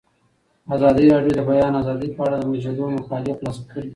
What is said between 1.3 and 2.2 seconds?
د د بیان آزادي